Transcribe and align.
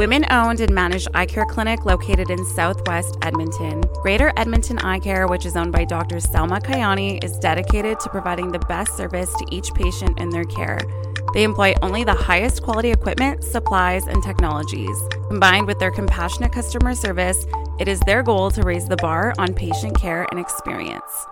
women 0.00 0.24
owned 0.30 0.60
and 0.60 0.74
managed 0.74 1.08
eye 1.12 1.26
care 1.26 1.44
clinic 1.44 1.84
located 1.84 2.30
in 2.30 2.42
southwest 2.42 3.18
Edmonton. 3.20 3.82
Greater 4.00 4.32
Edmonton 4.38 4.78
Eye 4.78 4.98
Care, 4.98 5.26
which 5.26 5.44
is 5.44 5.58
owned 5.58 5.72
by 5.72 5.84
Dr. 5.84 6.16
Salma 6.16 6.58
Kiani, 6.58 7.22
is 7.22 7.38
dedicated 7.38 8.00
to 8.00 8.08
providing 8.08 8.50
the 8.50 8.60
best 8.60 8.96
service 8.96 9.30
to 9.34 9.44
each 9.50 9.74
patient 9.74 10.18
in 10.18 10.30
their 10.30 10.44
care. 10.44 10.80
They 11.34 11.42
employ 11.42 11.74
only 11.82 12.02
the 12.02 12.14
highest 12.14 12.62
quality 12.62 12.90
equipment, 12.90 13.44
supplies, 13.44 14.06
and 14.06 14.22
technologies. 14.22 14.96
Combined 15.28 15.66
with 15.66 15.78
their 15.78 15.90
compassionate 15.90 16.50
customer 16.50 16.94
service, 16.94 17.44
it 17.78 17.86
is 17.86 18.00
their 18.00 18.22
goal 18.22 18.50
to 18.52 18.62
raise 18.62 18.88
the 18.88 18.96
bar 18.96 19.34
on 19.36 19.52
patient 19.52 20.00
care 20.00 20.26
and 20.30 20.40
experience. 20.40 21.26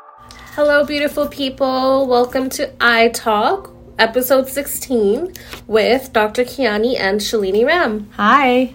Hello, 0.55 0.85
beautiful 0.85 1.27
people. 1.27 2.07
Welcome 2.07 2.51
to 2.51 2.71
Eye 2.83 3.09
Talk, 3.15 3.78
episode 3.99 4.49
16, 4.49 5.33
with 5.67 6.13
Dr. 6.13 6.45
Kiani 6.45 6.99
and 6.99 7.21
Shalini 7.21 7.67
Ram. 7.67 8.09
Hi. 8.15 8.73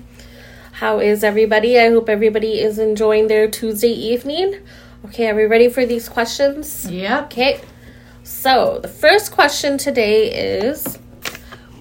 How 0.74 1.00
is 1.00 1.24
everybody? 1.24 1.80
I 1.80 1.90
hope 1.90 2.10
everybody 2.10 2.60
is 2.60 2.78
enjoying 2.78 3.28
their 3.28 3.50
Tuesday 3.50 3.92
evening. 3.92 4.60
Okay, 5.06 5.30
are 5.30 5.36
we 5.36 5.46
ready 5.46 5.70
for 5.70 5.86
these 5.86 6.10
questions? 6.10 6.90
Yeah. 6.90 7.24
Okay. 7.26 7.62
So, 8.24 8.80
the 8.82 8.88
first 8.88 9.32
question 9.32 9.78
today 9.78 10.60
is 10.60 10.98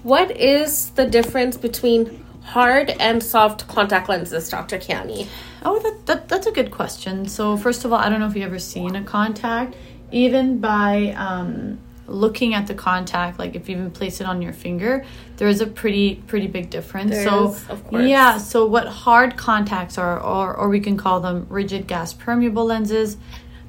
What 0.03 0.31
is 0.31 0.89
the 0.91 1.05
difference 1.05 1.57
between 1.57 2.23
hard 2.43 2.91
and 2.91 3.23
soft 3.23 3.67
contact 3.67 4.09
lenses, 4.09 4.49
Dr. 4.49 4.77
Kiani? 4.77 5.27
Oh, 5.65 5.79
that, 5.79 6.05
that 6.05 6.29
that's 6.29 6.47
a 6.47 6.51
good 6.51 6.71
question. 6.71 7.27
So 7.27 7.57
first 7.57 7.85
of 7.85 7.93
all, 7.93 7.99
I 7.99 8.09
don't 8.09 8.19
know 8.19 8.27
if 8.27 8.35
you've 8.35 8.45
ever 8.45 8.59
seen 8.59 8.95
a 8.95 9.03
contact, 9.03 9.75
even 10.11 10.59
by 10.59 11.13
um, 11.17 11.79
looking 12.07 12.53
at 12.53 12.67
the 12.67 12.73
contact, 12.73 13.39
like 13.39 13.55
if 13.55 13.69
you 13.69 13.77
even 13.77 13.91
place 13.91 14.19
it 14.21 14.27
on 14.27 14.41
your 14.41 14.53
finger, 14.53 15.05
there 15.37 15.47
is 15.47 15.61
a 15.61 15.67
pretty 15.67 16.15
pretty 16.27 16.47
big 16.47 16.69
difference. 16.69 17.11
There 17.11 17.25
so 17.25 17.49
is, 17.49 17.69
of 17.69 17.87
course. 17.87 18.05
yeah, 18.05 18.37
so 18.37 18.65
what 18.65 18.87
hard 18.87 19.37
contacts 19.37 19.97
are, 19.97 20.19
or 20.19 20.55
or 20.55 20.69
we 20.69 20.79
can 20.79 20.97
call 20.97 21.19
them 21.19 21.47
rigid 21.49 21.87
gas 21.87 22.13
permeable 22.13 22.65
lenses. 22.65 23.17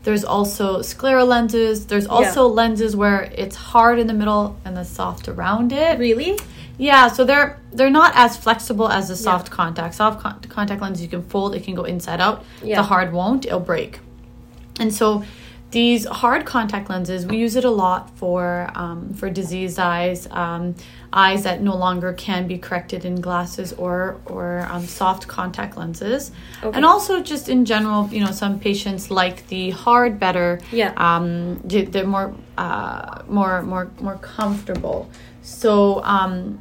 There's 0.03 0.25
also 0.25 0.81
scleral 0.81 1.27
lenses. 1.27 1.87
There's 1.87 2.07
also 2.07 2.47
lenses 2.47 2.95
where 2.95 3.23
it's 3.35 3.57
hard 3.57 3.99
in 3.99 4.07
the 4.07 4.13
middle 4.13 4.59
and 4.65 4.77
the 4.77 4.85
soft 4.85 5.29
around 5.29 5.73
it. 5.73 5.99
Really? 5.99 6.39
Yeah, 6.77 7.09
so 7.09 7.25
they're 7.25 7.61
they're 7.73 7.91
not 7.91 8.13
as 8.15 8.37
flexible 8.37 8.89
as 8.89 9.09
the 9.09 9.17
soft 9.17 9.51
contact. 9.51 9.95
Soft 9.95 10.21
con- 10.21 10.41
contact 10.49 10.83
lens 10.83 11.01
you 11.01 11.09
can 11.09 11.23
fold; 11.23 11.55
it 11.55 11.65
can 11.65 11.75
go 11.75 11.85
inside 11.85 12.21
out. 12.21 12.45
Yeah. 12.63 12.77
The 12.77 12.83
hard 12.83 13.13
won't; 13.13 13.47
it'll 13.47 13.61
break. 13.61 14.01
And 14.81 14.93
so, 14.93 15.25
these 15.79 16.03
hard 16.23 16.43
contact 16.55 16.87
lenses 16.89 17.21
we 17.27 17.37
use 17.47 17.55
it 17.61 17.65
a 17.65 17.75
lot 17.85 18.03
for 18.21 18.43
um, 18.83 19.01
for 19.19 19.27
diseased 19.41 19.79
eyes, 19.95 20.21
um, 20.31 20.63
eyes 21.13 21.41
that 21.47 21.59
no 21.71 21.75
longer 21.85 22.11
can 22.27 22.47
be 22.53 22.57
corrected 22.67 23.05
in 23.05 23.15
glasses 23.27 23.73
or 23.85 23.97
or 24.35 24.47
um, 24.73 24.85
soft 25.01 25.23
contact 25.37 25.73
lenses, 25.77 26.23
Okay. 26.63 26.77
and 26.77 26.85
also 26.93 27.13
just 27.33 27.49
in 27.49 27.65
general, 27.65 28.01
you 28.15 28.21
know, 28.25 28.33
some 28.45 28.55
patients 28.69 29.11
like 29.21 29.37
the 29.53 29.63
hard 29.85 30.13
better. 30.25 30.51
Yeah. 30.81 30.93
Um, 31.09 31.61
they- 31.71 31.89
they're 31.93 32.13
more 32.19 32.29
uh, 32.57 33.23
more 33.39 33.55
more 33.73 33.87
more 34.07 34.19
comfortable. 34.37 34.99
So 35.43 35.73
um, 36.17 36.61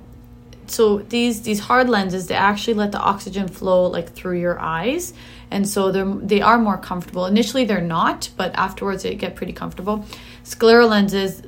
so 0.67 1.00
these 1.00 1.42
these 1.42 1.59
hard 1.59 1.89
lenses 1.89 2.28
they 2.28 2.36
actually 2.36 2.73
let 2.75 2.92
the 2.92 3.00
oxygen 3.00 3.47
flow 3.47 3.88
like 3.88 4.14
through 4.14 4.39
your 4.39 4.59
eyes. 4.59 5.14
And 5.52 5.67
so 5.70 5.92
they're 5.92 6.05
they 6.05 6.42
are 6.42 6.58
more 6.58 6.78
comfortable. 6.78 7.25
Initially 7.25 7.66
they're 7.66 7.81
not 7.81 8.30
but 8.38 8.53
afterwards 8.55 9.03
they 9.03 9.16
get 9.16 9.36
pretty 9.36 9.53
comfortable. 9.53 10.05
Scleral 10.44 10.89
lenses 10.89 11.42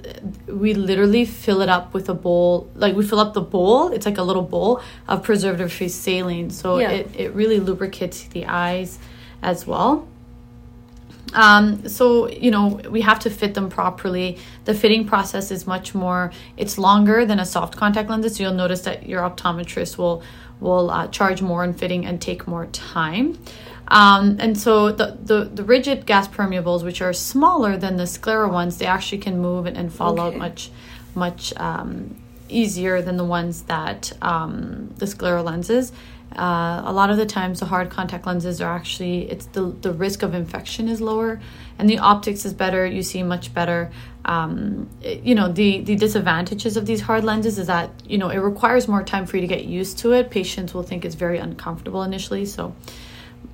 we 0.48 0.74
literally 0.74 1.26
fill 1.26 1.62
it 1.62 1.70
up 1.70 1.94
with 1.94 2.08
a 2.10 2.14
bowl 2.14 2.70
like 2.76 2.96
we 2.96 3.06
fill 3.06 3.20
up 3.20 3.34
the 3.34 3.42
bowl 3.42 3.90
it's 3.92 4.06
like 4.06 4.18
a 4.18 4.24
little 4.24 4.44
bowl 4.44 4.82
of 5.08 5.24
preservative 5.24 5.72
free 5.74 5.90
saline. 5.90 6.50
So 6.50 6.78
Yeah. 6.80 6.92
it, 6.92 7.10
it 7.16 7.34
really 7.34 7.60
lubricates 7.60 8.24
the 8.28 8.46
eyes 8.46 9.00
as 9.42 9.66
well 9.68 10.08
um, 11.34 11.88
so 11.88 12.30
you 12.30 12.52
know 12.52 12.80
we 12.90 13.02
have 13.02 13.20
to 13.20 13.30
fit 13.30 13.54
them 13.54 13.70
properly. 13.70 14.38
The 14.66 14.74
fitting 14.74 15.08
process 15.08 15.52
is 15.52 15.66
much 15.66 15.96
more. 15.96 16.32
It's 16.58 16.78
longer 16.78 17.26
than 17.26 17.40
a 17.40 17.46
soft 17.46 17.76
contact 17.76 18.10
lens, 18.10 18.36
so 18.36 18.44
you'll 18.44 18.54
notice 18.54 18.82
that 18.82 19.08
your 19.08 19.22
optometrist 19.22 19.98
will 19.98 20.24
will 20.60 20.90
uh, 20.90 21.08
charge 21.08 21.42
more 21.42 21.64
in 21.64 21.74
fitting 21.74 22.06
and 22.06 22.22
take 22.22 22.48
more 22.48 22.68
time. 22.68 23.38
Um, 23.88 24.38
and 24.40 24.58
so 24.58 24.92
the, 24.92 25.18
the 25.22 25.46
the 25.46 25.64
rigid 25.64 26.06
gas 26.06 26.28
permeables, 26.28 26.84
which 26.84 27.02
are 27.02 27.14
smaller 27.14 27.78
than 27.78 27.98
the 27.98 28.04
scleral 28.04 28.52
ones, 28.52 28.78
they 28.78 28.86
actually 28.86 29.20
can 29.20 29.40
move 29.40 29.66
and, 29.66 29.78
and 29.78 29.94
fall 29.94 30.20
out 30.20 30.36
much 30.36 30.72
much 31.14 31.54
um, 31.58 32.16
easier 32.50 33.02
than 33.02 33.18
the 33.18 33.26
ones 33.26 33.64
that 33.64 34.12
um, 34.22 34.94
the 34.98 35.06
scleral 35.06 35.44
lenses. 35.44 35.92
Uh, 36.34 36.82
a 36.86 36.92
lot 36.92 37.10
of 37.10 37.18
the 37.18 37.26
times, 37.26 37.60
the 37.62 37.66
hard 37.66 37.90
contact 37.90 38.26
lenses 38.26 38.60
are 38.62 38.76
actually 38.76 39.30
it's 39.32 39.46
the 39.48 39.74
the 39.82 39.92
risk 39.92 40.22
of 40.22 40.34
infection 40.34 40.90
is 40.90 41.00
lower, 41.00 41.40
and 41.80 41.90
the 41.90 42.00
optics 42.00 42.46
is 42.46 42.54
better. 42.54 42.86
You 42.86 43.04
see 43.04 43.24
much 43.24 43.54
better. 43.54 43.90
Um, 44.26 44.90
it- 45.02 45.24
you 45.24 45.34
know 45.36 45.50
the 45.52 45.80
the 45.82 45.96
disadvantages 45.96 46.76
of 46.78 46.86
these 46.86 47.02
hard 47.02 47.24
lenses 47.24 47.58
is 47.58 47.68
that 47.68 47.90
you 48.08 48.18
know 48.18 48.30
it 48.30 48.38
requires 48.40 48.88
more 48.88 49.04
time 49.04 49.26
for 49.26 49.38
you 49.38 49.42
to 49.42 49.48
get 49.48 49.66
used 49.66 50.00
to 50.00 50.12
it. 50.14 50.30
Patients 50.30 50.74
will 50.74 50.84
think 50.84 51.06
it's 51.06 51.16
very 51.16 51.38
uncomfortable 51.38 52.04
initially, 52.04 52.46
so 52.46 52.76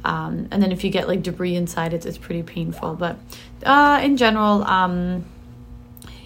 um, 0.03 0.47
and 0.49 0.63
then 0.63 0.71
if 0.71 0.83
you 0.83 0.89
get 0.89 1.07
like 1.07 1.21
debris 1.21 1.55
inside 1.55 1.93
it, 1.93 2.05
it's 2.05 2.17
pretty 2.17 2.41
painful. 2.41 2.95
But 2.95 3.17
uh, 3.63 3.99
in 4.03 4.17
general, 4.17 4.63
um, 4.63 5.25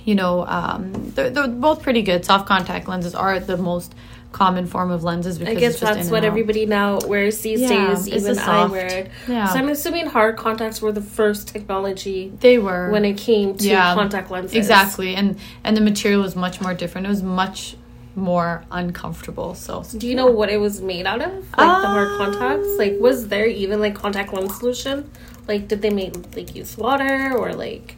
you 0.05 0.15
know, 0.15 0.45
um, 0.45 1.11
they're, 1.15 1.29
they're 1.31 1.47
both 1.47 1.81
pretty 1.81 2.01
good. 2.01 2.23
Soft 2.23 2.47
contact 2.47 2.87
lenses 2.87 3.15
are 3.15 3.39
the 3.39 3.57
most 3.57 3.93
common 4.35 4.67
form 4.67 4.91
of 4.91 5.01
lenses 5.01 5.39
because 5.39 5.55
I 5.55 5.59
guess 5.59 5.79
that's 5.79 6.09
what 6.09 6.25
everybody 6.25 6.65
now 6.65 6.99
wears 7.07 7.39
these 7.39 7.61
Yeah, 7.61 7.95
days, 7.95 8.09
even 8.09 8.35
soft. 8.35 8.73
eyewear. 8.73 9.07
Yeah. 9.29 9.47
So 9.47 9.59
I'm 9.59 9.69
assuming 9.69 10.07
hard 10.07 10.35
contacts 10.35 10.81
were 10.81 10.91
the 10.91 11.07
first 11.19 11.47
technology 11.47 12.33
They 12.41 12.57
were 12.57 12.89
when 12.91 13.05
it 13.05 13.17
came 13.17 13.55
to 13.55 13.63
Yeah, 13.65 13.93
contact 13.93 14.29
lenses. 14.29 14.53
exactly, 14.53 15.15
and 15.15 15.37
and 15.63 15.77
the 15.77 15.81
material 15.81 16.21
was 16.21 16.35
much 16.35 16.59
more 16.59 16.73
different. 16.73 17.07
It 17.07 17.11
was 17.11 17.23
much 17.23 17.77
more 18.13 18.65
uncomfortable. 18.71 19.55
So 19.55 19.83
Do 20.01 20.05
you 20.05 20.15
know 20.15 20.27
what 20.39 20.49
it 20.49 20.59
was 20.67 20.81
made 20.81 21.05
out 21.05 21.21
of? 21.21 21.31
Like 21.57 21.75
the 21.83 21.89
hard 21.95 22.09
Um, 22.11 22.17
contacts? 22.21 22.67
Like 22.77 22.95
was 22.99 23.29
there 23.29 23.47
even 23.63 23.79
like 23.79 23.95
contact 23.95 24.33
lens 24.33 24.57
solution? 24.59 25.09
Like 25.47 25.69
did 25.69 25.81
they 25.81 25.91
make 26.01 26.13
like 26.35 26.53
use 26.61 26.77
water 26.77 27.31
or 27.41 27.53
like 27.53 27.95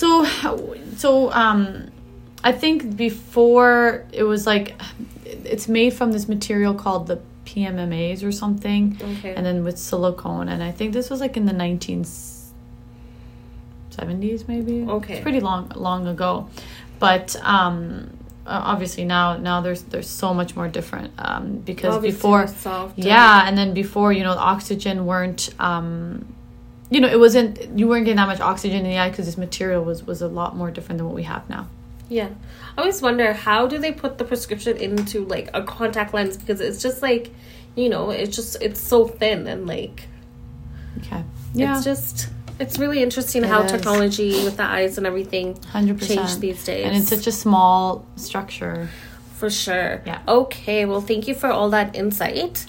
So, 0.00 0.08
so 1.04 1.32
um, 1.32 1.60
I 2.44 2.52
think 2.52 2.76
before 3.08 4.04
it 4.12 4.24
was 4.24 4.46
like 4.46 4.68
it's 5.52 5.68
made 5.68 5.92
from 5.94 6.12
this 6.12 6.28
material 6.28 6.74
called 6.74 7.06
the 7.06 7.20
PMMAs 7.46 8.22
or 8.24 8.32
something, 8.32 8.98
Okay. 9.00 9.34
and 9.34 9.44
then 9.46 9.62
with 9.64 9.78
silicone. 9.78 10.48
And 10.48 10.62
I 10.62 10.72
think 10.72 10.92
this 10.92 11.08
was 11.10 11.20
like 11.20 11.36
in 11.36 11.46
the 11.46 11.52
nineteen 11.52 12.04
seventies, 13.90 14.46
maybe. 14.48 14.82
Okay. 14.82 15.14
it's 15.14 15.22
pretty 15.22 15.40
long, 15.40 15.70
long 15.74 16.06
ago. 16.06 16.48
But 16.98 17.36
um, 17.42 18.10
obviously 18.46 19.04
now, 19.04 19.36
now 19.36 19.60
there's 19.60 19.82
there's 19.82 20.08
so 20.08 20.32
much 20.34 20.56
more 20.56 20.68
different 20.68 21.12
um, 21.18 21.58
because 21.58 21.94
Obviously 21.94 22.16
before, 22.16 22.38
more 22.38 22.46
soft 22.48 22.96
and- 22.96 23.04
yeah, 23.06 23.46
and 23.46 23.56
then 23.56 23.74
before 23.74 24.12
you 24.12 24.22
know, 24.22 24.34
the 24.34 24.40
oxygen 24.40 25.06
weren't. 25.06 25.50
Um, 25.60 26.26
you 26.88 27.00
know, 27.00 27.08
it 27.08 27.18
wasn't. 27.18 27.76
You 27.78 27.88
weren't 27.88 28.04
getting 28.04 28.16
that 28.18 28.28
much 28.28 28.38
oxygen 28.40 28.84
in 28.84 28.90
the 28.90 28.98
eye 28.98 29.10
because 29.10 29.26
this 29.26 29.36
material 29.36 29.82
was 29.84 30.04
was 30.06 30.22
a 30.22 30.28
lot 30.28 30.56
more 30.56 30.70
different 30.70 30.98
than 30.98 31.06
what 31.06 31.16
we 31.16 31.24
have 31.24 31.48
now. 31.50 31.66
Yeah. 32.08 32.28
I 32.76 32.80
always 32.82 33.02
wonder 33.02 33.32
how 33.32 33.66
do 33.66 33.78
they 33.78 33.92
put 33.92 34.18
the 34.18 34.24
prescription 34.24 34.76
into 34.76 35.24
like 35.24 35.50
a 35.54 35.62
contact 35.62 36.14
lens 36.14 36.36
because 36.36 36.60
it's 36.60 36.80
just 36.82 37.02
like, 37.02 37.32
you 37.74 37.88
know, 37.88 38.10
it's 38.10 38.34
just 38.36 38.56
it's 38.62 38.80
so 38.80 39.06
thin 39.06 39.46
and 39.46 39.66
like 39.66 40.08
Okay. 40.98 41.22
Yeah. 41.54 41.76
it's 41.76 41.84
just 41.84 42.28
it's 42.58 42.78
really 42.78 43.02
interesting 43.02 43.44
It 43.44 43.48
how 43.48 43.62
is. 43.64 43.70
technology 43.72 44.44
with 44.44 44.56
the 44.56 44.62
eyes 44.64 44.96
and 44.98 45.06
everything 45.06 45.54
100%. 45.72 46.06
changed 46.06 46.40
these 46.40 46.64
days. 46.64 46.86
and 46.86 46.96
it's 46.96 47.08
such 47.08 47.26
a 47.26 47.32
small 47.32 48.06
structure. 48.16 48.88
For 49.34 49.50
sure. 49.50 50.00
Yeah. 50.06 50.22
Okay, 50.26 50.86
well, 50.86 51.02
thank 51.02 51.28
you 51.28 51.34
for 51.34 51.48
all 51.48 51.68
that 51.70 51.94
insight. 51.94 52.64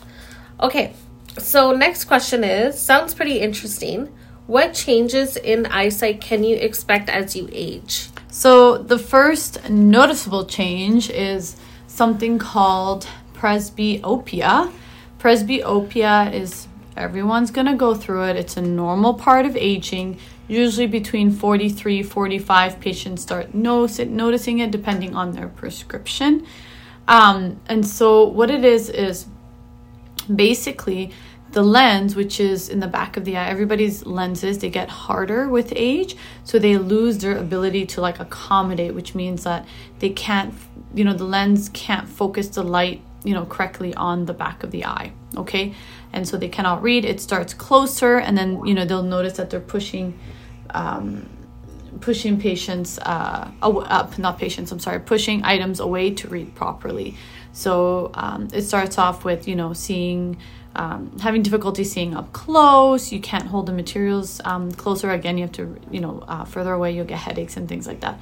Okay, 0.60 0.94
so 1.38 1.72
next 1.72 2.06
question 2.06 2.44
is 2.44 2.78
sounds 2.78 3.14
pretty 3.14 3.40
interesting. 3.40 4.10
What 4.48 4.74
changes 4.74 5.38
in 5.38 5.66
eyesight 5.68 6.20
can 6.20 6.44
you 6.44 6.58
expect 6.58 7.08
as 7.10 7.36
you 7.38 7.48
age? 7.54 8.10
So 8.30 8.78
the 8.78 9.00
first 9.00 9.70
noticeable 9.70 10.46
change 10.46 11.10
is 11.10 11.56
something 11.88 12.38
called 12.38 13.08
presbyopia. 13.34 14.72
Presbyopia 15.20 16.34
is 16.34 16.68
everyone's 16.96 17.52
going 17.52 17.68
to 17.68 17.76
go 17.76 17.94
through 17.96 18.26
it. 18.26 18.36
It's 18.36 18.58
a 18.58 18.62
normal 18.62 19.14
part 19.14 19.46
of 19.46 19.56
aging. 19.56 20.20
Usually 20.48 20.88
between 20.88 21.32
43 21.32 22.04
45 22.04 22.80
patients 22.80 23.22
start 23.22 23.54
noticing 23.54 24.60
it 24.60 24.72
depending 24.72 25.16
on 25.16 25.32
their 25.32 25.48
prescription. 25.48 26.46
Um, 27.08 27.60
and 27.68 27.86
so 27.86 28.26
what 28.26 28.50
it 28.50 28.66
is 28.66 28.90
is 28.90 29.28
basically 30.34 31.12
the 31.52 31.64
lens 31.64 32.16
which 32.16 32.40
is 32.40 32.70
in 32.70 32.80
the 32.80 32.88
back 32.88 33.18
of 33.18 33.26
the 33.26 33.38
eye 33.38 33.48
everybody's 33.48 34.06
lenses 34.06 34.60
they 34.60 34.70
get 34.70 34.90
harder 34.90 35.48
with 35.48 35.72
age 35.76 36.16
so 36.44 36.60
they 36.60 36.78
lose 36.78 37.20
their 37.20 37.38
ability 37.38 37.86
to 37.86 38.02
like 38.02 38.20
accommodate 38.20 38.94
which 38.94 39.16
means 39.16 39.44
that 39.44 39.66
they 40.00 40.10
can't 40.10 40.54
you 40.94 41.04
know 41.04 41.14
the 41.14 41.24
lens 41.24 41.70
can't 41.70 42.08
focus 42.08 42.50
the 42.50 42.64
light 42.64 43.02
you 43.24 43.34
know 43.34 43.46
correctly 43.46 43.94
on 43.96 44.26
the 44.26 44.34
back 44.34 44.64
of 44.64 44.72
the 44.72 44.86
eye 44.86 45.12
okay? 45.36 45.74
And 46.14 46.28
so 46.28 46.38
they 46.38 46.48
cannot 46.48 46.82
read 46.82 47.06
it 47.06 47.20
starts 47.20 47.54
closer 47.54 48.18
and 48.18 48.38
then 48.38 48.66
you 48.66 48.74
know 48.74 48.86
they'll 48.86 49.04
notice 49.04 49.34
that 49.34 49.50
they're 49.50 49.60
pushing 49.60 50.18
um, 50.72 51.30
pushing 52.02 52.40
patients 52.40 53.00
uh, 53.00 53.50
up 53.62 54.20
not 54.20 54.38
patients 54.38 54.72
i'm 54.72 54.80
sorry 54.80 55.00
pushing 55.00 55.44
items 55.44 55.80
away 55.80 56.12
to 56.12 56.28
read 56.28 56.54
properly. 56.56 57.16
So 57.54 58.12
um, 58.14 58.50
it 58.54 58.62
starts 58.62 58.98
off 58.98 59.26
with 59.26 59.48
you 59.48 59.56
know 59.56 59.74
seeing 59.74 60.38
um, 60.78 61.18
having 61.20 61.42
difficulty 61.44 61.84
seeing 61.84 62.16
up 62.16 62.32
close. 62.34 63.12
You 63.12 63.20
can't 63.20 63.48
hold 63.48 63.66
the 63.66 63.74
materials 63.74 64.40
um, 64.46 64.72
closer. 64.72 65.12
Again 65.12 65.38
you 65.38 65.44
have 65.44 65.54
to 65.54 65.78
you 65.92 66.00
know 66.00 66.24
uh, 66.28 66.46
further 66.46 66.74
away 66.74 66.92
you'll 66.96 67.06
get 67.06 67.20
headaches 67.20 67.58
and 67.58 67.68
things 67.68 67.88
like 67.88 68.02
that. 68.02 68.20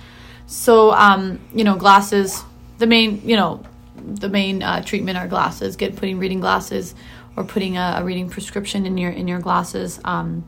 So 0.48 0.92
um, 0.92 1.40
you 1.54 1.64
know 1.64 1.76
glasses 1.76 2.44
the 2.78 2.88
main 2.88 3.22
you 3.28 3.36
know 3.36 3.64
the 3.96 4.30
main 4.30 4.62
uh, 4.64 4.84
treatment 4.84 5.18
are 5.18 5.28
glasses. 5.28 5.76
Get 5.76 5.96
putting 5.96 6.20
reading 6.20 6.40
glasses 6.40 6.96
or 7.36 7.44
putting 7.44 7.78
a, 7.78 7.96
a 7.98 8.04
reading 8.04 8.30
prescription 8.30 8.86
in 8.86 8.98
your 8.98 9.12
in 9.12 9.28
your 9.28 9.40
glasses. 9.40 10.00
Um, 10.04 10.44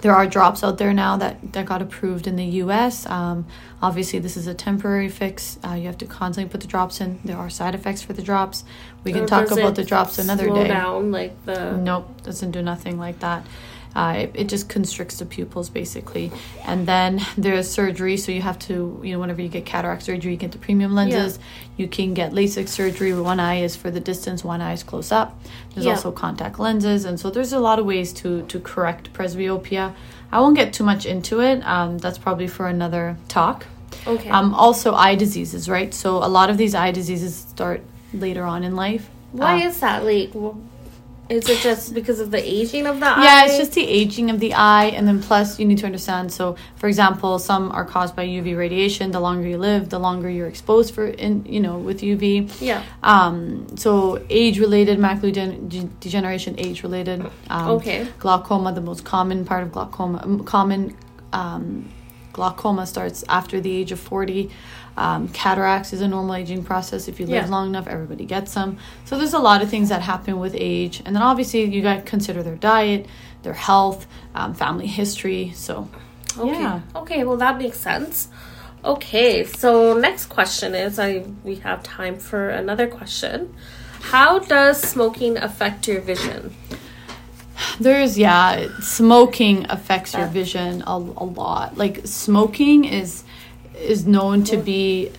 there 0.00 0.14
are 0.14 0.26
drops 0.26 0.62
out 0.62 0.78
there 0.78 0.92
now 0.92 1.16
that, 1.16 1.52
that 1.52 1.66
got 1.66 1.82
approved 1.82 2.26
in 2.26 2.36
the 2.36 2.44
US. 2.44 3.06
Um, 3.06 3.46
obviously, 3.82 4.18
this 4.18 4.36
is 4.36 4.46
a 4.46 4.54
temporary 4.54 5.08
fix. 5.08 5.58
Uh, 5.64 5.74
you 5.74 5.86
have 5.86 5.98
to 5.98 6.06
constantly 6.06 6.50
put 6.50 6.60
the 6.60 6.66
drops 6.66 7.00
in. 7.00 7.20
There 7.24 7.36
are 7.36 7.50
side 7.50 7.74
effects 7.74 8.02
for 8.02 8.12
the 8.12 8.22
drops. 8.22 8.64
We 9.02 9.12
can 9.12 9.24
or 9.24 9.26
talk 9.26 9.50
about 9.50 9.74
the 9.74 9.84
drops 9.84 10.18
another 10.18 10.48
day. 10.48 10.68
down 10.68 11.12
like 11.12 11.44
the. 11.44 11.76
Nope, 11.76 12.22
doesn't 12.22 12.50
do 12.50 12.62
nothing 12.62 12.98
like 12.98 13.20
that. 13.20 13.46
Uh, 13.94 14.14
it, 14.18 14.30
it, 14.34 14.48
just 14.48 14.68
constricts 14.68 15.18
the 15.18 15.26
pupils 15.26 15.70
basically. 15.70 16.32
And 16.64 16.86
then 16.86 17.24
there's 17.36 17.70
surgery, 17.70 18.16
so 18.16 18.32
you 18.32 18.42
have 18.42 18.58
to, 18.60 19.00
you 19.04 19.12
know, 19.12 19.20
whenever 19.20 19.40
you 19.40 19.48
get 19.48 19.64
cataract 19.64 20.02
surgery, 20.02 20.32
you 20.32 20.36
get 20.36 20.52
the 20.52 20.58
premium 20.58 20.94
lenses. 20.94 21.38
Yeah. 21.38 21.44
You 21.76 21.88
can 21.88 22.12
get 22.12 22.32
LASIK 22.32 22.68
surgery. 22.68 23.14
One 23.14 23.38
eye 23.38 23.60
is 23.60 23.76
for 23.76 23.90
the 23.90 24.00
distance, 24.00 24.42
one 24.42 24.60
eye 24.60 24.72
is 24.72 24.82
close 24.82 25.12
up. 25.12 25.40
There's 25.74 25.86
yeah. 25.86 25.92
also 25.92 26.10
contact 26.10 26.58
lenses, 26.58 27.04
and 27.04 27.18
so 27.20 27.30
there's 27.30 27.52
a 27.52 27.60
lot 27.60 27.78
of 27.78 27.86
ways 27.86 28.12
to 28.14 28.42
to 28.46 28.60
correct 28.60 29.12
presbyopia. 29.12 29.94
I 30.32 30.40
won't 30.40 30.56
get 30.56 30.72
too 30.72 30.84
much 30.84 31.06
into 31.06 31.40
it. 31.40 31.64
Um, 31.64 31.98
that's 31.98 32.18
probably 32.18 32.48
for 32.48 32.66
another 32.66 33.16
talk. 33.28 33.66
Okay. 34.06 34.28
Um, 34.28 34.54
also, 34.54 34.94
eye 34.94 35.14
diseases, 35.14 35.68
right? 35.68 35.94
So 35.94 36.16
a 36.16 36.28
lot 36.28 36.50
of 36.50 36.58
these 36.58 36.74
eye 36.74 36.90
diseases 36.90 37.34
start 37.34 37.82
later 38.12 38.44
on 38.44 38.64
in 38.64 38.76
life. 38.76 39.08
Why 39.32 39.62
uh, 39.62 39.68
is 39.68 39.80
that? 39.80 40.04
Like, 40.04 40.32
is 41.28 41.48
it 41.48 41.58
just 41.60 41.94
because 41.94 42.20
of 42.20 42.30
the 42.30 42.42
aging 42.42 42.86
of 42.86 43.00
the 43.00 43.06
eye? 43.06 43.24
Yeah, 43.24 43.44
it's 43.46 43.56
just 43.56 43.72
the 43.72 43.86
aging 43.86 44.30
of 44.30 44.40
the 44.40 44.52
eye, 44.54 44.86
and 44.86 45.08
then 45.08 45.22
plus 45.22 45.58
you 45.58 45.64
need 45.64 45.78
to 45.78 45.86
understand. 45.86 46.30
So, 46.32 46.56
for 46.76 46.86
example, 46.86 47.38
some 47.38 47.72
are 47.72 47.84
caused 47.84 48.14
by 48.14 48.26
UV 48.26 48.56
radiation. 48.56 49.10
The 49.10 49.20
longer 49.20 49.48
you 49.48 49.56
live, 49.56 49.88
the 49.88 49.98
longer 49.98 50.28
you're 50.28 50.46
exposed 50.48 50.94
for, 50.94 51.06
in 51.06 51.44
you 51.46 51.60
know, 51.60 51.78
with 51.78 52.02
UV. 52.02 52.60
Yeah. 52.60 52.82
Um. 53.02 53.66
So, 53.76 54.22
age-related 54.28 54.98
macular 54.98 55.32
de- 55.32 55.90
degeneration, 56.00 56.56
age-related. 56.58 57.30
Um, 57.48 57.70
okay. 57.70 58.06
Glaucoma, 58.18 58.72
the 58.72 58.82
most 58.82 59.04
common 59.04 59.44
part 59.46 59.62
of 59.62 59.72
glaucoma, 59.72 60.44
common 60.44 60.94
um, 61.32 61.90
glaucoma 62.34 62.86
starts 62.86 63.24
after 63.28 63.60
the 63.60 63.74
age 63.74 63.92
of 63.92 64.00
forty. 64.00 64.50
Um, 64.96 65.28
cataracts 65.28 65.92
is 65.92 66.00
a 66.00 66.08
normal 66.08 66.36
aging 66.36 66.64
process. 66.64 67.08
If 67.08 67.18
you 67.18 67.26
live 67.26 67.44
yeah. 67.44 67.50
long 67.50 67.68
enough, 67.68 67.88
everybody 67.88 68.24
gets 68.24 68.54
them. 68.54 68.78
So 69.04 69.18
there's 69.18 69.34
a 69.34 69.38
lot 69.38 69.60
of 69.62 69.68
things 69.68 69.88
that 69.88 70.02
happen 70.02 70.38
with 70.38 70.54
age, 70.56 71.02
and 71.04 71.16
then 71.16 71.22
obviously 71.22 71.64
you 71.64 71.82
got 71.82 71.96
to 71.96 72.02
consider 72.02 72.42
their 72.42 72.56
diet, 72.56 73.06
their 73.42 73.54
health, 73.54 74.06
um, 74.34 74.54
family 74.54 74.86
history. 74.86 75.52
So, 75.54 75.88
okay, 76.38 76.60
yeah. 76.60 76.80
okay, 76.94 77.24
well 77.24 77.36
that 77.38 77.58
makes 77.58 77.80
sense. 77.80 78.28
Okay, 78.84 79.44
so 79.44 79.98
next 79.98 80.26
question 80.26 80.74
is 80.74 80.98
I 80.98 81.24
we 81.42 81.56
have 81.56 81.82
time 81.82 82.18
for 82.18 82.50
another 82.50 82.86
question. 82.86 83.54
How 84.00 84.38
does 84.38 84.80
smoking 84.80 85.38
affect 85.38 85.88
your 85.88 86.02
vision? 86.02 86.54
There's 87.80 88.18
yeah, 88.18 88.68
smoking 88.80 89.66
affects 89.70 90.14
your 90.14 90.26
vision 90.26 90.82
a, 90.86 90.92
a 90.92 91.24
lot. 91.24 91.78
Like 91.78 92.06
smoking 92.06 92.84
is 92.84 93.24
is 93.78 94.06
known 94.06 94.44
to 94.44 94.56
be 94.56 95.10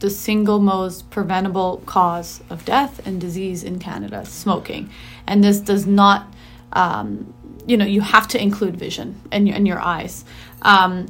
the 0.00 0.10
single 0.10 0.58
most 0.58 1.08
preventable 1.10 1.82
cause 1.86 2.42
of 2.50 2.64
death 2.64 3.06
and 3.06 3.20
disease 3.20 3.64
in 3.64 3.78
Canada, 3.78 4.24
smoking. 4.26 4.90
And 5.26 5.42
this 5.42 5.60
does 5.60 5.86
not, 5.86 6.26
um, 6.72 7.32
you 7.66 7.76
know, 7.76 7.86
you 7.86 8.02
have 8.02 8.28
to 8.28 8.42
include 8.42 8.76
vision 8.76 9.20
your, 9.46 9.56
in 9.56 9.64
your 9.64 9.80
eyes. 9.80 10.24
Um, 10.62 11.06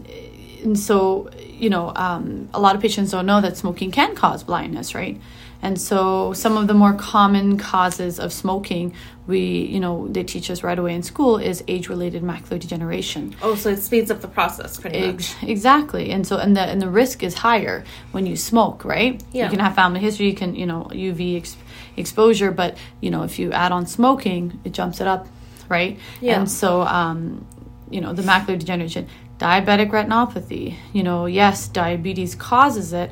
and 0.63 0.79
so, 0.79 1.29
you 1.41 1.71
know, 1.71 1.93
um, 1.97 2.49
a 2.55 2.61
lot 2.61 2.77
of 2.77 2.83
patients 2.83 3.11
don't 3.11 3.27
know 3.27 3.41
that 3.41 3.57
smoking 3.57 3.91
can 3.91 4.15
cause 4.15 4.45
blindness, 4.45 4.95
right? 4.95 5.21
And 5.65 5.81
so 5.81 6.35
some 6.35 6.59
of 6.59 6.67
the 6.67 6.75
more 6.75 6.93
common 6.93 7.57
causes 7.57 8.21
of 8.21 8.35
smoking, 8.35 8.95
we, 9.27 9.39
you 9.75 9.81
know, 9.81 10.07
they 10.09 10.23
teach 10.23 10.51
us 10.51 10.63
right 10.63 10.79
away 10.79 10.95
in 10.95 11.03
school 11.03 11.39
is 11.39 11.65
age-related 11.67 12.23
macular 12.23 12.59
degeneration. 12.61 13.35
Oh, 13.41 13.55
so 13.55 13.71
it 13.71 13.79
speeds 13.79 14.11
up 14.11 14.21
the 14.21 14.29
process 14.29 14.79
pretty 14.79 14.99
Ex- 14.99 15.35
much. 15.35 15.49
Exactly. 15.49 16.11
And 16.11 16.27
so 16.27 16.37
and 16.37 16.55
the 16.55 16.61
and 16.61 16.83
the 16.83 16.91
risk 16.91 17.23
is 17.23 17.33
higher 17.33 17.83
when 18.13 18.27
you 18.27 18.37
smoke, 18.37 18.85
right? 18.85 19.23
Yeah. 19.33 19.45
You 19.45 19.51
can 19.51 19.61
have 19.61 19.75
family 19.75 20.01
history, 20.01 20.27
you 20.27 20.35
can, 20.35 20.55
you 20.55 20.67
know, 20.67 20.87
UV 20.93 21.39
ex- 21.39 21.57
exposure, 21.97 22.51
but, 22.51 22.77
you 23.01 23.11
know, 23.11 23.23
if 23.23 23.39
you 23.39 23.51
add 23.53 23.73
on 23.73 23.87
smoking, 23.87 24.61
it 24.65 24.73
jumps 24.73 25.01
it 25.01 25.07
up, 25.07 25.27
right? 25.71 25.99
Yeah. 26.21 26.41
And 26.41 26.51
so 26.51 26.83
um, 26.83 27.47
you 27.91 28.03
know, 28.03 28.13
the 28.13 28.23
macular 28.23 28.59
degeneration, 28.59 29.09
diabetic 29.39 29.91
retinopathy, 29.91 30.77
you 30.93 31.03
know, 31.03 31.27
yes, 31.27 31.69
diabetes 31.69 32.35
causes 32.35 32.93
it, 32.93 33.11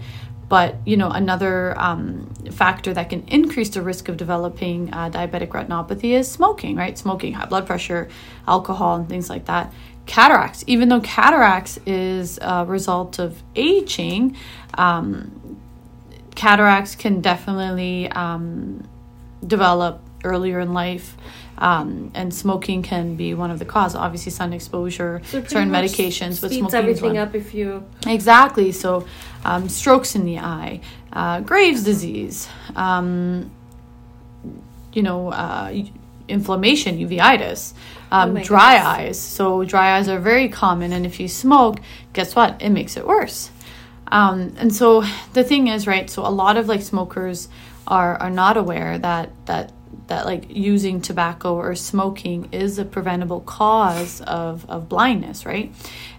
but 0.53 0.77
you 0.85 0.99
know, 0.99 1.09
another 1.09 1.73
um, 1.81 2.27
factor 2.51 2.93
that 2.93 3.09
can 3.09 3.23
increase 3.29 3.71
the 3.71 3.81
risk 3.81 4.11
of 4.11 4.19
developing 4.19 4.93
uh, 4.93 5.09
diabetic 5.09 5.49
retinopathy 5.49 6.11
is 6.11 6.31
smoking, 6.31 6.77
right? 6.77 6.99
Smoking, 6.99 7.33
high 7.33 7.47
blood 7.47 7.67
pressure, 7.67 8.11
alcohol, 8.47 8.97
and 8.97 9.09
things 9.09 9.31
like 9.31 9.47
that. 9.47 9.73
Cataracts, 10.05 10.63
even 10.67 10.91
though 10.91 11.01
cataracts 11.01 11.79
is 11.87 12.39
a 12.43 12.67
result 12.67 13.19
of 13.19 13.43
aging, 13.57 14.37
um, 14.75 15.59
cataracts 16.35 16.97
can 16.97 17.23
definitely 17.23 18.11
um, 18.11 18.87
develop 19.47 20.03
earlier 20.23 20.61
in 20.61 20.75
life. 20.75 21.17
Um, 21.59 22.11
and 22.15 22.35
smoking 22.35 22.83
can 22.83 23.15
be 23.15 23.35
one 23.35 23.51
of 23.51 23.59
the 23.59 23.65
causes. 23.65 23.95
Obviously, 23.95 24.33
sun 24.33 24.53
exposure, 24.53 25.21
so 25.27 25.45
certain 25.45 25.71
medications, 25.71 26.41
but 26.41 26.51
smoking 26.51 26.75
everything 26.75 27.19
up 27.19 27.35
if 27.35 27.55
you 27.55 27.85
exactly. 28.07 28.73
So, 28.73 29.07
um, 29.45 29.69
strokes 29.69 30.15
in 30.15 30.25
the 30.25 30.39
eye, 30.39 30.81
uh, 31.13 31.41
Graves' 31.41 31.85
disease, 31.85 32.49
um, 32.75 33.51
you 34.93 35.03
know, 35.03 35.29
uh, 35.29 35.73
inflammation, 36.27 36.99
uveitis, 36.99 37.75
um, 38.11 38.37
oh 38.37 38.43
dry 38.43 38.77
goodness. 38.77 38.87
eyes. 38.87 39.21
So, 39.21 39.63
dry 39.63 39.99
eyes 39.99 40.09
are 40.09 40.19
very 40.19 40.49
common, 40.49 40.93
and 40.93 41.07
if 41.07 41.21
you 41.21 41.29
smoke, 41.29 41.79
guess 42.13 42.35
what? 42.35 42.61
It 42.61 42.71
makes 42.71 42.97
it 42.97 43.07
worse. 43.07 43.51
Um, 44.13 44.55
and 44.59 44.73
so 44.73 45.05
the 45.33 45.43
thing 45.43 45.69
is, 45.69 45.87
right? 45.87 46.09
So 46.09 46.25
a 46.27 46.29
lot 46.29 46.59
of 46.59 46.69
like 46.69 46.83
smokers 46.83 47.49
are 47.87 48.17
are 48.17 48.31
not 48.31 48.57
aware 48.59 48.99
that 48.99 49.31
that 49.47 49.73
that 50.13 50.27
like 50.27 50.45
using 50.51 51.01
tobacco 51.01 51.55
or 51.55 51.75
smoking 51.75 52.47
is 52.53 52.79
a 52.79 52.85
preventable 52.85 53.41
cause 53.41 54.21
of, 54.21 54.69
of 54.69 54.87
blindness, 54.87 55.47
right? 55.47 55.73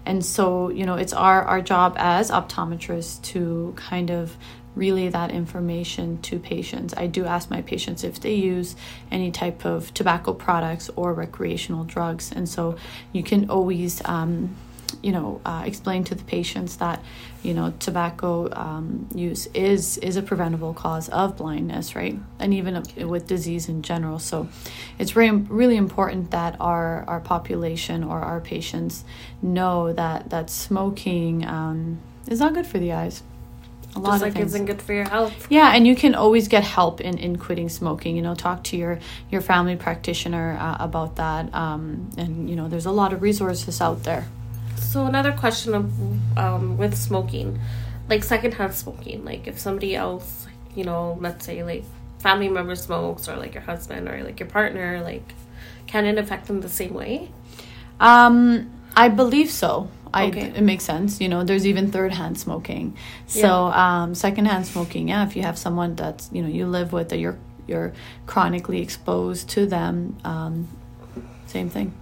And 0.04 0.24
so, 0.24 0.68
you 0.68 0.84
know, 0.84 0.96
it's 0.96 1.12
our, 1.12 1.42
our 1.42 1.60
job 1.60 1.94
as 1.96 2.28
optometrists 2.28 3.22
to 3.32 3.72
kind 3.76 4.10
of 4.10 4.36
relay 4.74 5.08
that 5.10 5.30
information 5.30 6.20
to 6.22 6.40
patients. 6.40 6.92
I 6.96 7.06
do 7.06 7.24
ask 7.24 7.48
my 7.50 7.62
patients 7.62 8.02
if 8.02 8.18
they 8.18 8.34
use 8.34 8.74
any 9.12 9.30
type 9.30 9.64
of 9.64 9.94
tobacco 9.94 10.34
products 10.34 10.90
or 10.96 11.14
recreational 11.14 11.84
drugs. 11.84 12.32
And 12.32 12.48
so 12.48 12.76
you 13.12 13.22
can 13.22 13.48
always 13.48 14.02
um, 14.06 14.56
you 15.02 15.12
know 15.12 15.40
uh, 15.44 15.62
explain 15.66 16.04
to 16.04 16.14
the 16.14 16.24
patients 16.24 16.76
that 16.76 17.02
you 17.42 17.54
know 17.54 17.72
tobacco 17.78 18.48
um, 18.52 19.08
use 19.14 19.46
is 19.54 19.98
is 19.98 20.16
a 20.16 20.22
preventable 20.22 20.74
cause 20.74 21.08
of 21.10 21.36
blindness 21.36 21.94
right 21.94 22.18
and 22.38 22.54
even 22.54 22.82
with 23.08 23.26
disease 23.26 23.68
in 23.68 23.82
general 23.82 24.18
so 24.18 24.48
it's 24.98 25.16
really 25.16 25.36
really 25.48 25.76
important 25.76 26.30
that 26.30 26.56
our 26.60 27.04
our 27.06 27.20
population 27.20 28.02
or 28.04 28.20
our 28.20 28.40
patients 28.40 29.04
know 29.42 29.92
that 29.92 30.30
that 30.30 30.50
smoking 30.50 31.44
um, 31.46 31.98
is 32.28 32.40
not 32.40 32.54
good 32.54 32.66
for 32.66 32.78
the 32.78 32.92
eyes 32.92 33.22
a 33.96 34.00
lot 34.00 34.12
Just 34.12 34.22
like 34.22 34.32
things. 34.34 34.54
isn't 34.54 34.66
good 34.66 34.82
for 34.82 34.92
your 34.92 35.08
health. 35.08 35.46
Yeah, 35.50 35.72
and 35.74 35.86
you 35.86 35.94
can 35.94 36.14
always 36.14 36.48
get 36.48 36.64
help 36.64 37.00
in, 37.00 37.16
in 37.18 37.36
quitting 37.36 37.68
smoking. 37.68 38.16
You 38.16 38.22
know, 38.22 38.34
talk 38.34 38.64
to 38.64 38.76
your 38.76 38.98
your 39.30 39.40
family 39.40 39.76
practitioner 39.76 40.56
uh, 40.58 40.76
about 40.80 41.16
that. 41.16 41.54
Um, 41.54 42.10
and 42.16 42.50
you 42.50 42.56
know, 42.56 42.68
there's 42.68 42.86
a 42.86 42.90
lot 42.90 43.12
of 43.12 43.22
resources 43.22 43.80
out 43.80 44.02
there. 44.02 44.26
So 44.94 45.06
another 45.06 45.32
question 45.32 45.74
of 45.74 46.38
um, 46.38 46.76
with 46.78 46.96
smoking, 46.96 47.58
like 48.08 48.22
secondhand 48.22 48.74
smoking, 48.74 49.24
like 49.24 49.48
if 49.48 49.58
somebody 49.58 49.96
else, 49.96 50.46
you 50.76 50.84
know, 50.84 51.18
let's 51.20 51.44
say 51.44 51.64
like 51.64 51.82
family 52.20 52.48
member 52.48 52.76
smokes 52.76 53.28
or 53.28 53.34
like 53.34 53.54
your 53.54 53.64
husband 53.64 54.08
or 54.08 54.22
like 54.22 54.38
your 54.38 54.48
partner, 54.48 55.00
like 55.02 55.34
can 55.88 56.04
it 56.06 56.16
affect 56.16 56.46
them 56.46 56.60
the 56.60 56.68
same 56.68 56.94
way? 56.94 57.28
Um, 57.98 58.70
I 58.94 59.08
believe 59.08 59.50
so. 59.50 59.88
I 60.12 60.26
Okay. 60.26 60.52
it 60.54 60.62
makes 60.62 60.84
sense. 60.84 61.20
You 61.20 61.28
know, 61.28 61.42
there's 61.42 61.66
even 61.66 61.90
third 61.90 62.12
hand 62.12 62.38
smoking. 62.38 62.96
So 63.26 63.48
um, 63.50 64.14
second 64.14 64.44
hand 64.44 64.64
smoking, 64.64 65.08
yeah. 65.08 65.26
If 65.26 65.34
you 65.34 65.42
have 65.42 65.58
someone 65.58 65.96
that's 65.96 66.30
you 66.32 66.40
know 66.40 66.48
you 66.48 66.66
live 66.68 66.92
with 66.92 67.08
that 67.08 67.18
you're 67.18 67.38
you're 67.66 67.92
chronically 68.26 68.80
exposed 68.80 69.48
to 69.56 69.66
them, 69.66 70.16
um, 70.22 70.68
same 71.46 71.68
thing. 71.68 71.92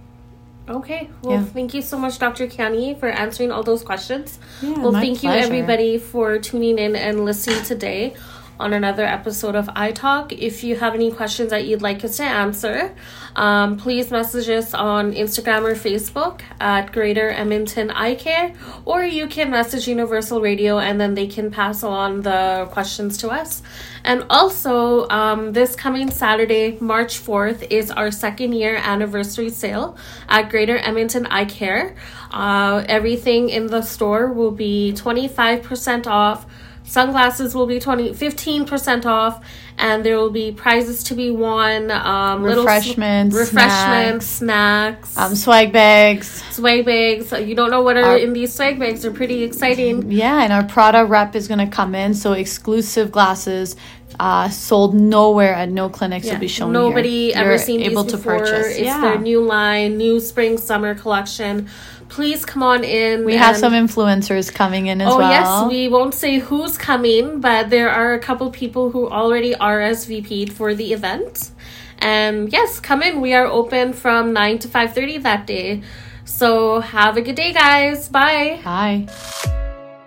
Okay. 0.69 1.09
Well, 1.21 1.39
Yeah. 1.39 1.43
thank 1.45 1.73
you 1.73 1.81
so 1.81 1.97
much, 1.97 2.19
Dr. 2.19 2.47
Kiani, 2.47 2.97
for 2.97 3.09
answering 3.09 3.51
all 3.51 3.63
those 3.63 3.83
questions. 3.83 4.39
Yeah, 4.61 4.79
well, 4.79 4.93
thank 4.93 5.21
you, 5.23 5.29
everybody, 5.29 5.97
for 5.97 6.37
tuning 6.39 6.77
in 6.79 6.95
and 6.95 7.25
listening 7.25 7.63
today 7.63 8.13
on 8.59 8.73
another 8.73 9.03
episode 9.03 9.55
of 9.55 9.69
Eye 9.75 9.91
Talk. 9.91 10.31
If 10.31 10.63
you 10.63 10.75
have 10.75 10.93
any 10.93 11.11
questions 11.11 11.49
that 11.49 11.65
you'd 11.65 11.81
like 11.81 12.03
us 12.03 12.17
to 12.17 12.23
answer, 12.23 12.95
um, 13.35 13.77
please 13.77 14.11
message 14.11 14.47
us 14.49 14.73
on 14.73 15.13
Instagram 15.13 15.63
or 15.63 15.73
Facebook 15.73 16.41
at 16.59 16.91
Greater 16.91 17.29
Edmonton 17.29 17.89
Eye 17.91 18.15
Care, 18.15 18.53
or 18.85 19.03
you 19.03 19.27
can 19.27 19.49
message 19.49 19.87
Universal 19.87 20.41
Radio 20.41 20.79
and 20.79 21.01
then 21.01 21.15
they 21.15 21.27
can 21.27 21.49
pass 21.49 21.83
on 21.83 22.21
the 22.21 22.67
questions 22.71 23.17
to 23.17 23.29
us. 23.29 23.63
And 24.03 24.25
also, 24.29 25.07
um, 25.09 25.53
this 25.53 25.75
coming 25.75 26.11
Saturday, 26.11 26.77
March 26.79 27.19
4th, 27.19 27.67
is 27.69 27.89
our 27.89 28.11
second 28.11 28.53
year 28.53 28.75
anniversary 28.75 29.49
sale 29.49 29.97
at 30.27 30.49
Greater 30.49 30.77
Edmonton 30.77 31.25
Eye 31.27 31.45
Care. 31.45 31.95
Uh, 32.31 32.83
everything 32.87 33.49
in 33.49 33.67
the 33.67 33.81
store 33.81 34.31
will 34.33 34.51
be 34.51 34.93
25% 34.95 36.07
off. 36.07 36.45
Sunglasses 36.85 37.55
will 37.55 37.65
be 37.65 37.79
20, 37.79 38.11
15% 38.11 39.05
off, 39.05 39.43
and 39.77 40.05
there 40.05 40.17
will 40.17 40.29
be 40.29 40.51
prizes 40.51 41.03
to 41.05 41.15
be 41.15 41.31
won. 41.31 41.89
Um, 41.89 42.43
little 42.43 42.63
sn- 42.63 42.67
Refreshments, 42.67 43.35
refreshments, 43.35 44.25
snacks, 44.27 45.17
Um, 45.17 45.33
swag 45.35 45.71
bags. 45.71 46.43
swag 46.51 46.85
bags. 46.85 47.31
You 47.31 47.55
don't 47.55 47.71
know 47.71 47.81
what 47.81 47.97
are 47.97 48.03
Our- 48.03 48.17
in 48.17 48.33
these 48.33 48.53
swag 48.53 48.79
bags. 48.79 49.01
They're 49.01 49.11
pretty 49.11 49.43
exciting. 49.43 50.11
Yeah, 50.11 50.43
and 50.43 50.51
our 50.51 50.63
Prada 50.63 51.05
rep 51.05 51.35
is 51.35 51.47
gonna 51.47 51.67
come 51.67 51.95
in. 51.95 52.13
So 52.13 52.33
exclusive 52.33 53.11
glasses, 53.11 53.75
uh, 54.19 54.47
sold 54.49 54.93
nowhere 54.93 55.55
at 55.55 55.71
no 55.71 55.89
clinics 55.89 56.29
will 56.29 56.37
be 56.37 56.47
shown. 56.47 56.71
Nobody 56.71 57.27
here. 57.31 57.37
ever 57.37 57.49
You're 57.51 57.57
seen 57.57 57.81
able 57.81 58.03
to 58.03 58.17
before. 58.17 58.39
purchase. 58.39 58.67
It's 58.75 58.79
yeah. 58.81 59.01
their 59.01 59.17
new 59.19 59.41
line, 59.41 59.97
new 59.97 60.19
spring 60.19 60.57
summer 60.59 60.93
collection. 60.93 61.67
Please 62.09 62.45
come 62.45 62.63
on 62.63 62.83
in. 62.83 63.25
we 63.25 63.35
have 63.35 63.57
some 63.57 63.73
influencers 63.73 64.53
coming 64.53 64.87
in 64.87 65.01
as 65.01 65.11
oh, 65.11 65.17
well. 65.17 65.27
Oh 65.27 65.29
well. 65.29 65.63
yes, 65.63 65.71
we 65.71 65.87
won't 65.87 66.13
say 66.13 66.39
who's 66.39 66.77
coming, 66.77 67.39
but 67.39 67.69
there 67.69 67.89
are 67.89 68.13
a 68.13 68.19
couple 68.19 68.49
people 68.51 68.91
who 68.91 69.09
already 69.09 69.53
RSVP'd 69.53 70.53
for 70.53 70.75
the 70.75 70.93
event. 70.93 71.51
And 71.99 72.51
yes, 72.51 72.79
come 72.79 73.01
in. 73.01 73.21
We 73.21 73.33
are 73.33 73.45
open 73.45 73.93
from 73.93 74.33
nine 74.33 74.59
to 74.59 74.67
five 74.67 74.93
thirty 74.93 75.17
that 75.19 75.47
day. 75.47 75.81
So 76.25 76.79
have 76.79 77.17
a 77.17 77.21
good 77.21 77.35
day, 77.35 77.53
guys. 77.53 78.09
Bye. 78.09 78.59
Bye. 78.63 79.07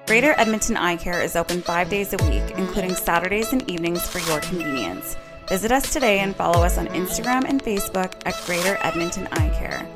Greater 0.06 0.34
Edmonton 0.38 0.76
Eye 0.76 0.96
Care 0.96 1.20
is 1.20 1.34
open 1.34 1.62
five 1.62 1.88
days 1.88 2.12
a 2.12 2.16
week, 2.28 2.56
including 2.56 2.94
Saturdays 2.94 3.52
and 3.52 3.68
evenings 3.68 4.06
for 4.06 4.20
your 4.30 4.40
convenience. 4.40 5.16
Visit 5.48 5.72
us 5.72 5.92
today 5.92 6.20
and 6.20 6.34
follow 6.34 6.62
us 6.62 6.78
on 6.78 6.86
Instagram 6.88 7.44
and 7.44 7.62
Facebook 7.62 8.14
at 8.24 8.34
Greater 8.46 8.78
Edmonton 8.82 9.26
Eye 9.32 9.48
Care. 9.58 9.95